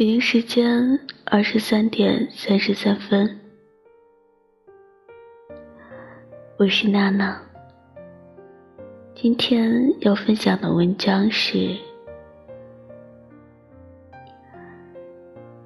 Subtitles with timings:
[0.00, 3.38] 北京时间二十三点三十三分，
[6.56, 7.38] 我是娜娜。
[9.14, 11.76] 今天要分享的文章是：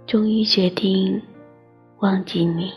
[0.05, 1.23] 终于决定
[2.01, 2.73] 忘记你。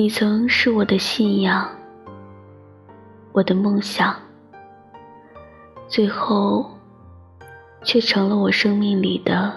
[0.00, 1.68] 你曾是我的信仰，
[3.32, 4.14] 我的梦想，
[5.88, 6.70] 最后
[7.82, 9.52] 却成了我生命里的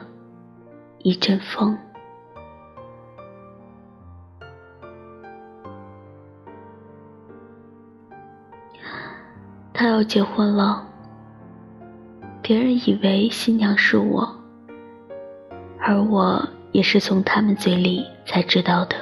[1.03, 1.77] 一阵风。
[9.71, 10.83] 他要结婚了，
[12.41, 14.27] 别人以为新娘是我，
[15.79, 18.95] 而我也是从他们嘴里才知道的。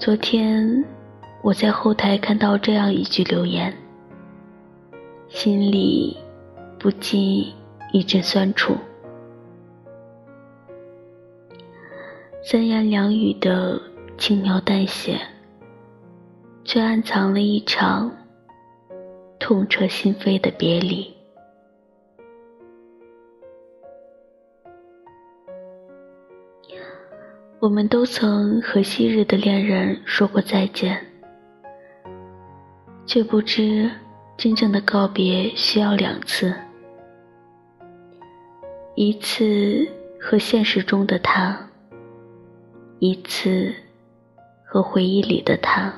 [0.00, 0.82] 昨天
[1.42, 3.70] 我在后台看到这样一句留言，
[5.28, 6.16] 心里
[6.78, 7.52] 不禁
[7.92, 8.74] 一阵酸楚。
[12.42, 13.78] 三言两语的
[14.16, 15.20] 轻描淡写，
[16.64, 18.10] 却暗藏了一场
[19.38, 21.14] 痛彻心扉的别离。
[27.60, 30.98] 我们都曾和昔日的恋人说过再见，
[33.04, 33.90] 却不知
[34.38, 36.54] 真正的告别需要两次：
[38.94, 39.86] 一次
[40.18, 41.54] 和现实中的他，
[42.98, 43.74] 一次
[44.64, 45.92] 和回忆里的他。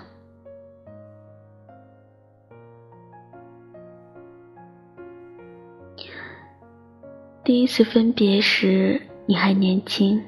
[7.45, 10.21] 第一次分别时，你还年轻。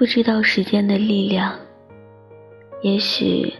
[0.00, 1.54] 不知道时间的力量，
[2.80, 3.52] 也许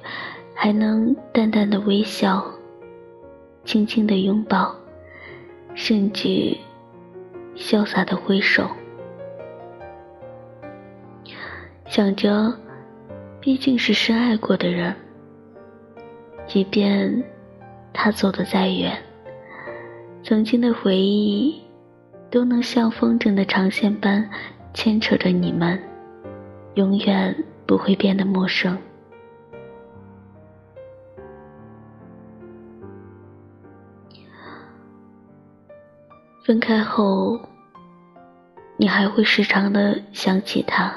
[0.55, 2.43] 还能淡淡的微笑，
[3.63, 4.75] 轻轻的拥抱，
[5.75, 6.57] 甚至
[7.55, 8.67] 潇洒的挥手，
[11.85, 12.51] 想着，
[13.39, 14.97] 毕竟是深爱过的人，
[16.47, 17.23] 即便
[17.93, 18.97] 他走得再远，
[20.23, 21.61] 曾经的回忆
[22.31, 24.27] 都能像风筝的长线般
[24.73, 25.79] 牵扯着你们。
[26.75, 28.79] 永远不会变得陌生。
[36.43, 37.39] 分开后，
[38.77, 40.93] 你还会时常的想起他，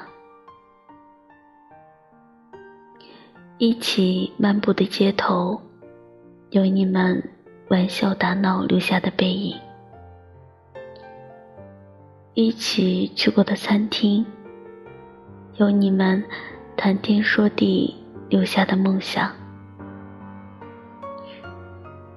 [3.58, 5.62] 一起漫步的街头，
[6.50, 7.22] 有你们
[7.68, 9.56] 玩笑打闹留下的背影，
[12.34, 14.26] 一起去过的餐厅。
[15.58, 16.24] 有你们
[16.76, 17.96] 谈天说地
[18.28, 19.32] 留下的梦想，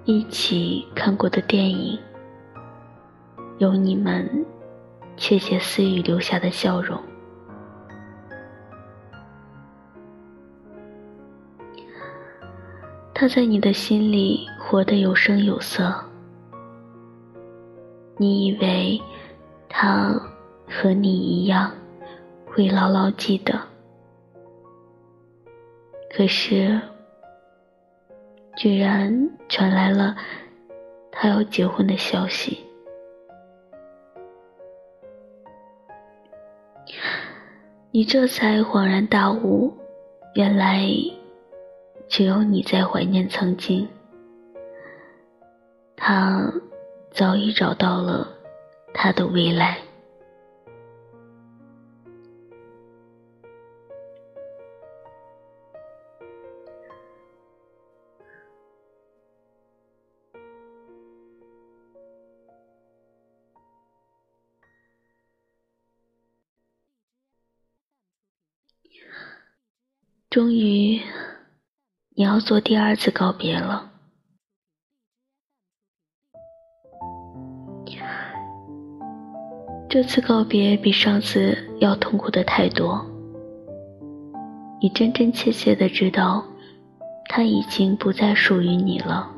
[0.07, 1.99] 一起看过的电影，
[3.59, 4.27] 有你们
[5.19, 6.99] 窃窃私语留下的笑容。
[13.13, 15.95] 他在你的心里活得有声有色，
[18.17, 18.99] 你以为
[19.69, 20.19] 他
[20.67, 21.71] 和你一样。
[22.57, 23.53] 会牢牢记得，
[26.11, 26.81] 可是，
[28.57, 30.17] 居然传来了
[31.13, 32.65] 他要结婚的消息。
[37.91, 39.71] 你这才恍然大悟，
[40.35, 40.83] 原来
[42.09, 43.87] 只有你在怀念曾经。
[45.95, 46.51] 他
[47.11, 48.27] 早已找到了
[48.95, 49.77] 他的未来。
[70.37, 71.01] 终于，
[72.15, 73.91] 你要做第二次告别了。
[79.89, 83.03] 这次告别比上次要痛苦的太多。
[84.79, 86.45] 你真真切切的知道，
[87.31, 89.33] 他已经不再属于你了。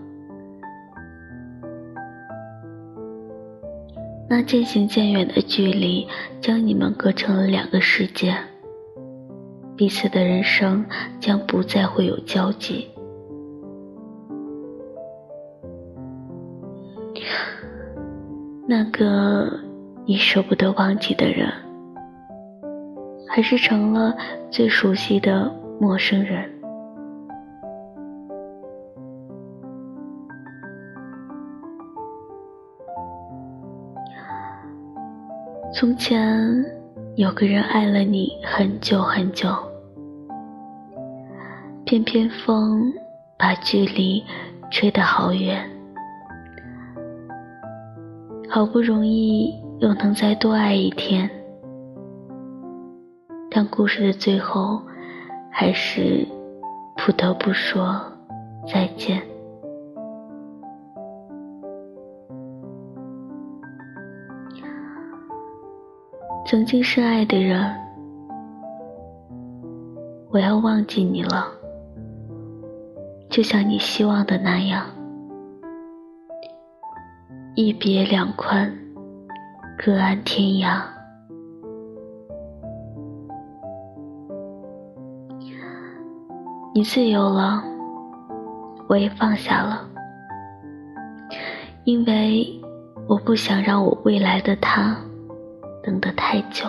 [4.29, 6.09] 那渐行渐远的距离，
[6.41, 8.37] 将你们隔成了两个世界。
[9.79, 10.85] 彼此的人生
[11.21, 12.91] 将不再会有交集。
[18.67, 19.49] 那个
[20.05, 21.49] 你舍不得忘记的人，
[23.29, 24.13] 还是成了
[24.51, 25.49] 最熟悉的
[25.81, 26.51] 陌生人？
[35.73, 36.65] 从前
[37.15, 39.49] 有个人爱了你很久很久，
[41.89, 42.93] 偏偏风
[43.39, 44.23] 把距离
[44.71, 45.59] 吹得好远，
[48.47, 51.31] 好不容易又能再多爱一天，
[53.51, 54.83] 但故事的最后
[55.51, 56.29] 还是
[56.95, 57.99] 不得不说
[58.71, 59.23] 再见。
[66.45, 67.75] 曾经深爱的人，
[70.31, 71.47] 我要忘记你了，
[73.39, 74.85] 就像你希望的那样，
[77.55, 78.69] 一别两宽，
[79.79, 80.83] 各安天涯。
[86.75, 87.63] 你自由了，
[88.89, 89.89] 我也放下了，
[91.85, 92.45] 因为
[93.07, 94.97] 我不想让我未来的他。
[95.85, 96.69] 等得太久。